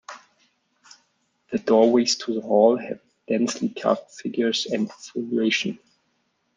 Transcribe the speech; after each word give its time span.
The 1.51 1.59
doorways 1.59 2.15
to 2.15 2.33
the 2.33 2.41
hall 2.41 2.75
have 2.75 3.01
densely 3.27 3.69
carved 3.69 4.09
figures 4.09 4.65
and 4.65 4.91
foliation. 4.91 5.77